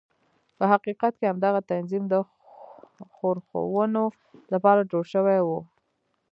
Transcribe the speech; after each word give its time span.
په 0.57 0.63
حقیقت 0.71 1.13
کې 1.19 1.25
همدغه 1.31 1.59
تنظیم 1.71 2.03
د 2.09 2.13
ښورښونو 3.15 4.03
لپاره 4.53 4.81
جوړ 4.91 5.03
شوی 5.13 5.39
و. 5.43 5.49